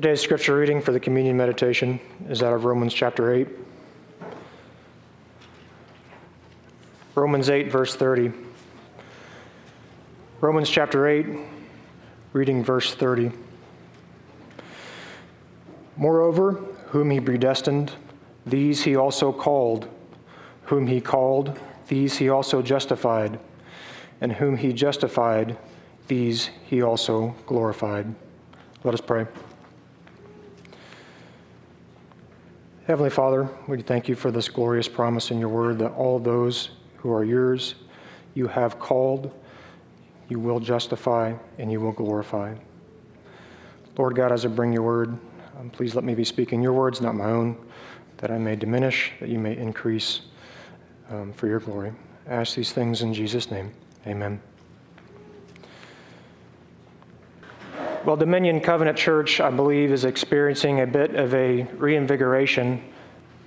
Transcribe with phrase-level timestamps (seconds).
[0.00, 1.98] Today's scripture reading for the communion meditation
[2.28, 3.48] is out of Romans chapter 8.
[7.16, 8.30] Romans 8, verse 30.
[10.40, 11.26] Romans chapter 8,
[12.32, 13.32] reading verse 30.
[15.96, 16.52] Moreover,
[16.90, 17.90] whom he predestined,
[18.46, 19.88] these he also called.
[20.66, 21.58] Whom he called,
[21.88, 23.40] these he also justified.
[24.20, 25.58] And whom he justified,
[26.06, 28.14] these he also glorified.
[28.84, 29.26] Let us pray.
[32.88, 36.70] Heavenly Father, we thank you for this glorious promise in your word that all those
[36.96, 37.74] who are yours
[38.32, 39.30] you have called,
[40.30, 42.54] you will justify, and you will glorify.
[43.98, 45.18] Lord God, as I bring your word,
[45.60, 47.58] um, please let me be speaking your words, not my own,
[48.16, 50.22] that I may diminish, that you may increase
[51.10, 51.92] um, for your glory.
[52.26, 53.70] I ask these things in Jesus' name.
[54.06, 54.40] Amen.
[58.04, 62.80] Well, Dominion Covenant Church, I believe, is experiencing a bit of a reinvigoration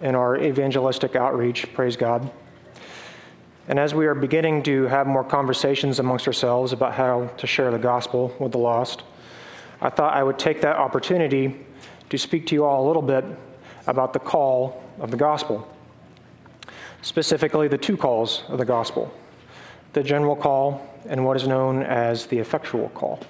[0.00, 1.72] in our evangelistic outreach.
[1.74, 2.30] Praise God.
[3.68, 7.70] And as we are beginning to have more conversations amongst ourselves about how to share
[7.70, 9.04] the gospel with the lost,
[9.80, 11.64] I thought I would take that opportunity
[12.10, 13.24] to speak to you all a little bit
[13.86, 15.68] about the call of the gospel,
[17.02, 19.14] specifically the two calls of the gospel
[19.92, 23.20] the general call and what is known as the effectual call.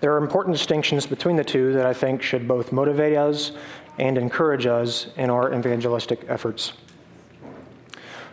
[0.00, 3.52] There are important distinctions between the two that I think should both motivate us
[3.98, 6.74] and encourage us in our evangelistic efforts.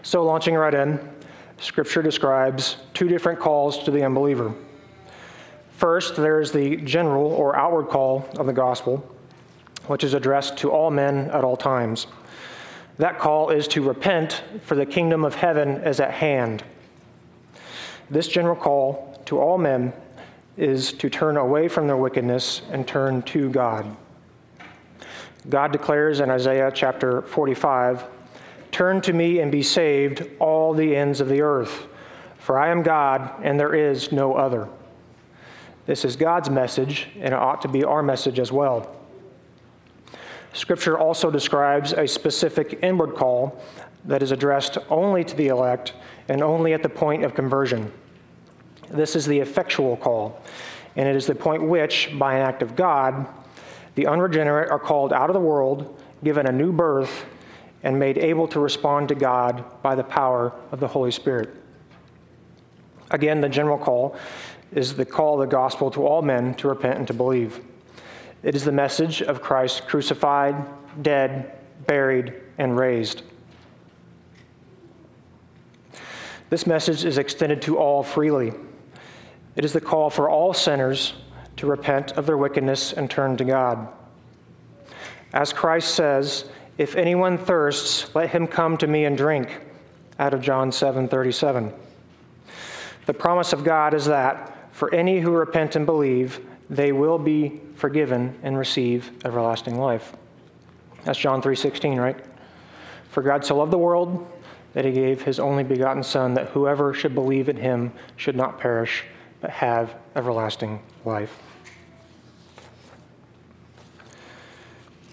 [0.02, 1.00] So, launching right in,
[1.60, 4.54] Scripture describes two different calls to the unbeliever.
[5.78, 8.98] First, there is the general or outward call of the gospel,
[9.88, 12.08] which is addressed to all men at all times.
[12.98, 16.64] That call is to repent, for the kingdom of heaven is at hand.
[18.10, 19.94] This general call to all men
[20.58, 23.96] is to turn away from their wickedness and turn to God.
[25.50, 28.06] God declares in Isaiah chapter 45
[28.72, 31.86] Turn to me and be saved, all the ends of the earth,
[32.40, 34.68] for I am God and there is no other.
[35.86, 38.96] This is God's message, and it ought to be our message as well.
[40.54, 43.62] Scripture also describes a specific inward call
[44.06, 45.94] that is addressed only to the elect
[46.30, 47.92] and only at the point of conversion.
[48.94, 50.42] This is the effectual call,
[50.96, 53.26] and it is the point which, by an act of God,
[53.96, 57.26] the unregenerate are called out of the world, given a new birth,
[57.84, 61.50] and made able to respond to God by the power of the Holy Spirit.
[63.12, 64.16] Again, the general call
[64.72, 67.60] is the call of the gospel to all men to repent and to believe.
[68.42, 70.56] It is the message of Christ crucified,
[71.02, 71.52] dead,
[71.86, 73.24] buried, and raised.
[76.50, 78.54] This message is extended to all freely.
[79.56, 81.14] It is the call for all sinners
[81.58, 83.88] to repent of their wickedness and turn to God.
[85.34, 86.46] As Christ says,
[86.78, 89.60] if anyone thirsts, let him come to me and drink,
[90.20, 91.74] out of John 7 37.
[93.06, 96.40] The promise of God is that for any who repent and believe,
[96.70, 100.14] they will be forgiven and receive everlasting life.
[101.04, 102.18] That's John 3:16, right?
[103.10, 104.26] For God so loved the world
[104.74, 108.60] that he gave his only begotten son that whoever should believe in him should not
[108.60, 109.04] perish
[109.44, 111.38] but have everlasting life.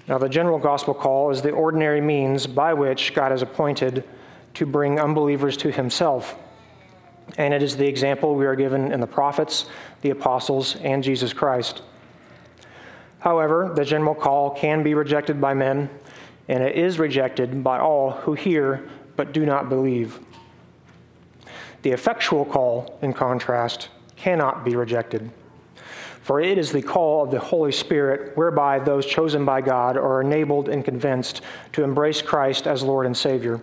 [0.06, 4.04] Now, the general gospel call is the ordinary means by which God has appointed
[4.54, 6.36] to bring unbelievers to himself.
[7.38, 9.66] And it is the example we are given in the prophets,
[10.02, 11.82] the apostles, and Jesus Christ.
[13.18, 15.90] However, the general call can be rejected by men,
[16.46, 20.20] and it is rejected by all who hear but do not believe.
[21.82, 23.88] The effectual call, in contrast,
[24.20, 25.30] cannot be rejected.
[26.20, 30.20] For it is the call of the Holy Spirit whereby those chosen by God are
[30.20, 31.40] enabled and convinced
[31.72, 33.60] to embrace Christ as Lord and Savior.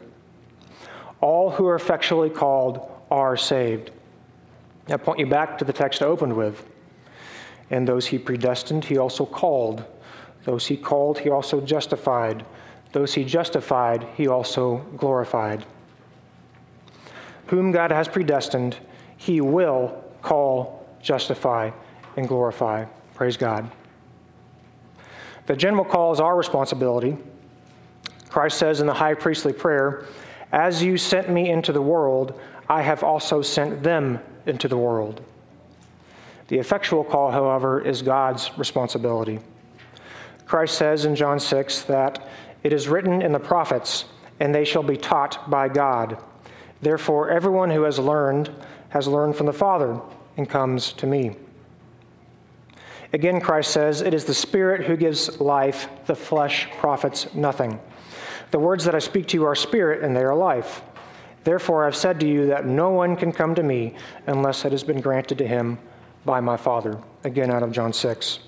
[1.22, 3.91] All who are effectually called are saved.
[4.90, 6.66] I point you back to the text I opened with.
[7.69, 9.83] And those he predestined, he also called.
[10.44, 12.45] Those he called, he also justified.
[12.94, 15.65] Those he justified, he also glorified.
[17.48, 18.77] Whom God has predestined,
[19.18, 21.71] he will call, justify,
[22.15, 22.85] and glorify.
[23.13, 23.69] Praise God.
[25.47, 27.17] The general call is our responsibility.
[28.29, 30.05] Christ says in the high priestly prayer,
[30.51, 35.21] As you sent me into the world, I have also sent them into the world.
[36.49, 39.39] The effectual call, however, is God's responsibility.
[40.45, 42.27] Christ says in John 6 that
[42.63, 44.05] it is written in the prophets,
[44.39, 46.17] and they shall be taught by God.
[46.81, 48.49] Therefore, everyone who has learned
[48.89, 50.00] has learned from the Father
[50.38, 51.36] and comes to me.
[53.13, 57.80] Again, Christ says, It is the Spirit who gives life, the flesh profits nothing.
[58.51, 60.81] The words that I speak to you are spirit, and they are life.
[61.44, 63.95] Therefore, I've said to you that no one can come to me
[64.25, 65.80] unless it has been granted to him
[66.25, 67.00] by my Father.
[67.24, 68.39] Again, out of John 6.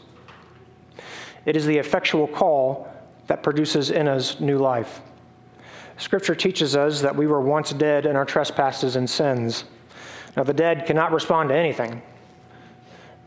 [1.46, 2.92] It is the effectual call
[3.28, 5.02] that produces in us new life.
[5.98, 9.66] Scripture teaches us that we were once dead in our trespasses and sins.
[10.36, 12.02] Now, the dead cannot respond to anything.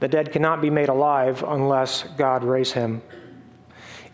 [0.01, 3.03] The dead cannot be made alive unless God raise him.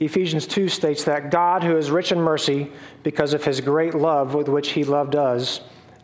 [0.00, 2.70] Ephesians 2 states that God, who is rich in mercy,
[3.02, 5.60] because of his great love with which he loved us,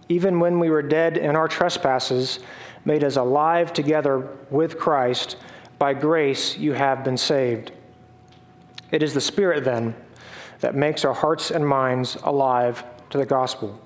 [0.08, 2.40] even when we were dead in our trespasses,
[2.84, 5.36] made us alive together with Christ.
[5.78, 7.72] By grace you have been saved.
[8.90, 9.94] It is the Spirit, then,
[10.60, 13.80] that makes our hearts and minds alive to the gospel,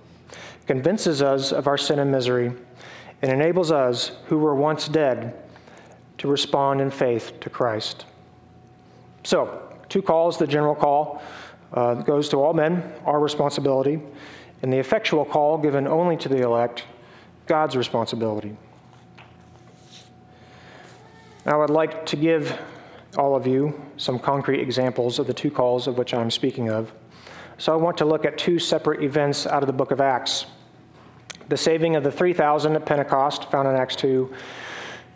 [0.67, 2.53] convinces us of our sin and misery,
[3.23, 5.35] and enables us, who were once dead,
[6.19, 8.05] to respond in faith to Christ.
[9.25, 11.23] So, two calls the general call
[11.73, 14.01] uh, goes to all men, our responsibility,
[14.63, 16.85] and the effectual call given only to the elect,
[17.47, 18.57] God's responsibility.
[21.47, 22.59] Now, I'd like to give
[23.17, 26.93] all of you some concrete examples of the two calls of which I'm speaking of.
[27.59, 30.47] So, I want to look at two separate events out of the book of Acts
[31.49, 34.33] the saving of the 3,000 at Pentecost, found in Acts 2,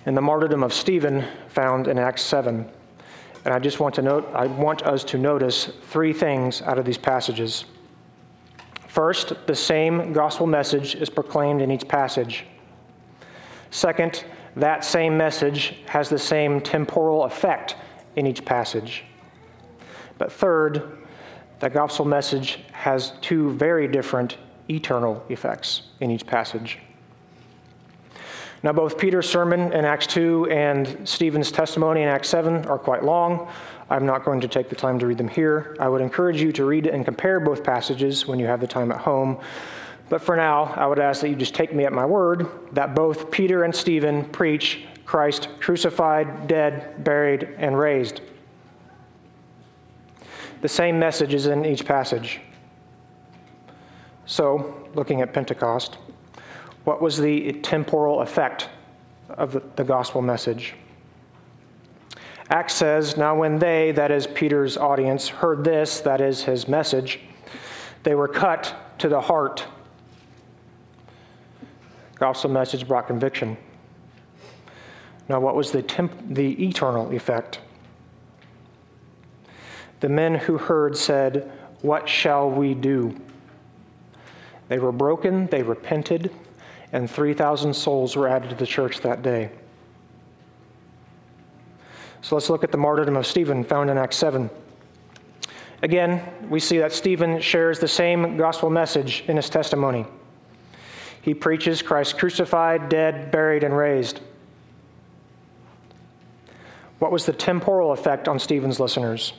[0.07, 2.69] and the martyrdom of Stephen, found in Acts 7.
[3.45, 6.85] And I just want to note, I want us to notice three things out of
[6.85, 7.65] these passages.
[8.89, 12.45] First, the same gospel message is proclaimed in each passage.
[13.71, 14.25] Second,
[14.57, 17.75] that same message has the same temporal effect
[18.17, 19.05] in each passage.
[20.19, 20.99] But third,
[21.61, 24.37] the gospel message has two very different
[24.75, 26.79] eternal effects in each passage.
[28.65, 33.05] Now, both Peter's sermon in Acts 2 and Stephen's testimony in Acts 7 are quite
[33.05, 33.49] long.
[33.91, 35.77] I'm not going to take the time to read them here.
[35.81, 38.93] I would encourage you to read and compare both passages when you have the time
[38.93, 39.41] at home.
[40.09, 42.95] But for now, I would ask that you just take me at my word that
[42.95, 48.21] both Peter and Stephen preach Christ crucified, dead, buried, and raised.
[50.61, 52.41] The same message is in each passage.
[54.33, 55.99] So, looking at Pentecost,
[56.85, 58.71] what was the temporal effect
[59.29, 60.73] of the, gospel message?
[62.49, 67.21] Acts says, Now when they, that is Peter's audience, heard this, that is his message,
[68.05, 69.67] they were cut to the heart.
[72.15, 73.59] Gospel message brought conviction.
[75.29, 77.61] Now, what was the, temp- the eternal effect?
[80.01, 81.53] The men who heard said,
[81.83, 83.15] What shall we do?
[84.73, 86.31] They were broken, they repented,
[86.93, 89.51] and 3,000 souls were added to the church that day.
[92.23, 94.49] So let's look at the martyrdom of Stephen found in Acts 7.
[95.83, 100.07] Again, we see that Stephen shares the same gospel message in his testimony.
[101.21, 104.21] He preaches Christ crucified, dead, buried, and raised.
[106.99, 109.35] What was the temporal effect on Stephen's listeners?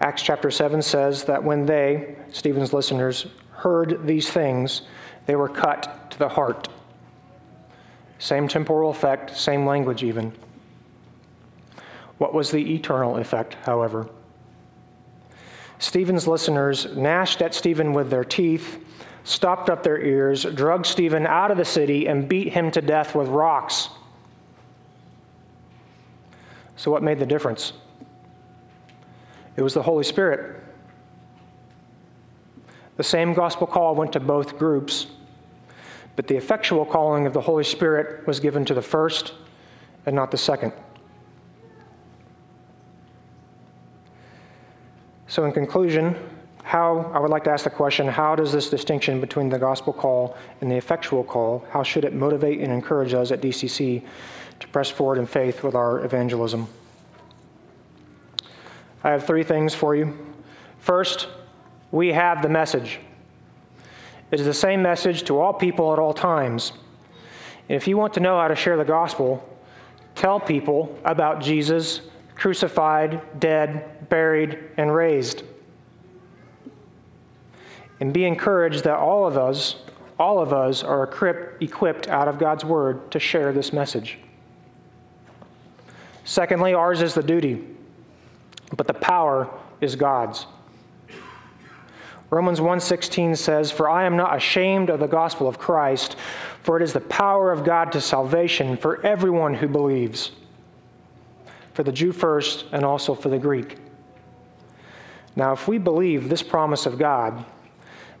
[0.00, 3.26] Acts chapter 7 says that when they, Stephen's listeners,
[3.64, 4.82] heard these things,
[5.24, 6.68] they were cut to the heart.
[8.18, 10.34] Same temporal effect, same language, even.
[12.18, 14.08] What was the eternal effect, however?
[15.78, 18.84] Stephen's listeners gnashed at Stephen with their teeth,
[19.24, 23.14] stopped up their ears, drugged Stephen out of the city, and beat him to death
[23.14, 23.88] with rocks.
[26.76, 27.72] So, what made the difference?
[29.56, 30.63] It was the Holy Spirit.
[32.96, 35.08] The same gospel call went to both groups,
[36.16, 39.34] but the effectual calling of the Holy Spirit was given to the first
[40.06, 40.72] and not the second.
[45.26, 46.14] So, in conclusion,
[46.62, 49.92] how I would like to ask the question how does this distinction between the gospel
[49.92, 54.02] call and the effectual call, how should it motivate and encourage us at DCC
[54.60, 56.68] to press forward in faith with our evangelism?
[59.02, 60.16] I have three things for you.
[60.78, 61.28] First,
[61.94, 62.98] we have the message.
[64.32, 66.72] It is the same message to all people at all times.
[67.68, 69.48] And if you want to know how to share the gospel,
[70.16, 72.00] tell people about Jesus
[72.34, 75.44] crucified, dead, buried, and raised.
[78.00, 79.76] And be encouraged that all of us,
[80.18, 81.04] all of us are
[81.60, 84.18] equipped out of God's word to share this message.
[86.24, 87.64] Secondly, ours is the duty,
[88.76, 89.48] but the power
[89.80, 90.46] is God's.
[92.30, 96.16] Romans 1:16 says, "For I am not ashamed of the gospel of Christ,
[96.62, 100.32] for it is the power of God to salvation for everyone who believes."
[101.74, 103.76] for the Jew first and also for the Greek.
[105.36, 107.44] Now, if we believe this promise of God,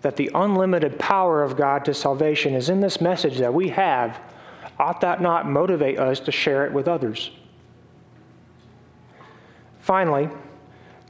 [0.02, 4.20] that the unlimited power of God to salvation is in this message that we have,
[4.78, 7.30] ought that not motivate us to share it with others?
[9.78, 10.28] Finally,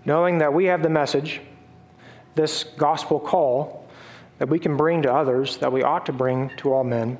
[0.04, 1.40] knowing that we have the message,
[2.34, 3.86] this gospel call
[4.38, 7.18] that we can bring to others, that we ought to bring to all men,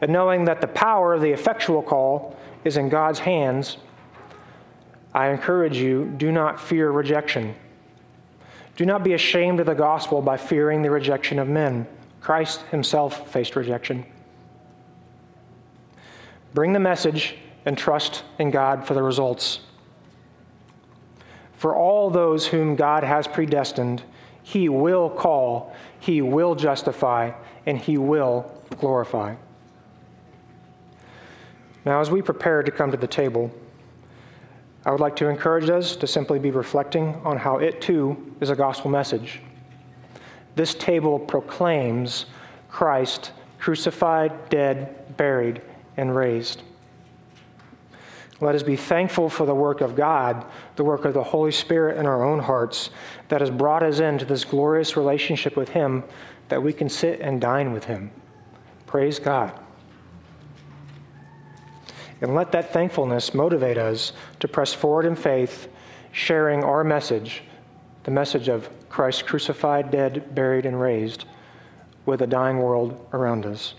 [0.00, 3.78] and knowing that the power of the effectual call is in God's hands,
[5.14, 7.54] I encourage you do not fear rejection.
[8.76, 11.86] Do not be ashamed of the gospel by fearing the rejection of men.
[12.20, 14.04] Christ himself faced rejection.
[16.54, 19.60] Bring the message and trust in God for the results.
[21.58, 24.04] For all those whom God has predestined,
[24.44, 27.32] he will call, he will justify,
[27.66, 29.34] and he will glorify.
[31.84, 33.50] Now, as we prepare to come to the table,
[34.86, 38.50] I would like to encourage us to simply be reflecting on how it too is
[38.50, 39.40] a gospel message.
[40.54, 42.26] This table proclaims
[42.68, 45.60] Christ crucified, dead, buried,
[45.96, 46.62] and raised.
[48.40, 51.96] Let us be thankful for the work of God, the work of the Holy Spirit
[51.96, 52.90] in our own hearts
[53.28, 56.04] that has brought us into this glorious relationship with Him
[56.48, 58.12] that we can sit and dine with Him.
[58.86, 59.58] Praise God.
[62.20, 65.68] And let that thankfulness motivate us to press forward in faith,
[66.12, 67.42] sharing our message,
[68.04, 71.24] the message of Christ crucified, dead, buried, and raised,
[72.06, 73.74] with a dying world around us.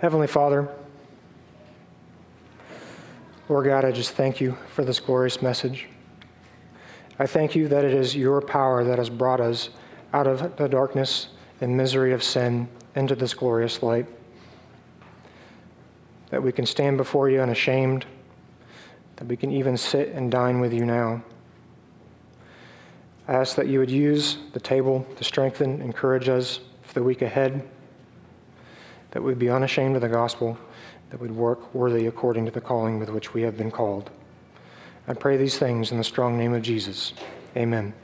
[0.00, 0.68] Heavenly Father,
[3.46, 5.86] Lord God, I just thank you for this glorious message.
[7.18, 9.68] I thank you that it is your power that has brought us
[10.14, 11.28] out of the darkness
[11.60, 14.06] and misery of sin into this glorious light
[16.30, 18.06] that we can stand before you unashamed,
[19.16, 21.22] that we can even sit and dine with you now.
[23.28, 27.20] I ask that you would use the table to strengthen, encourage us for the week
[27.20, 27.68] ahead,
[29.10, 30.58] that we'd be unashamed of the gospel,
[31.14, 34.10] that we'd work worthy according to the calling with which we have been called.
[35.06, 37.12] I pray these things in the strong name of Jesus.
[37.56, 37.94] Amen.